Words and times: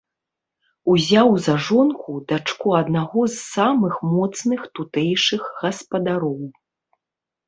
Узяў 0.91 1.29
за 1.47 1.55
жонку 1.65 2.15
дачку 2.31 2.73
аднаго 2.77 3.21
з 3.33 3.37
самых 3.57 3.93
моцных 4.13 4.59
тутэйшых 4.79 5.43
гаспадароў. 5.61 6.33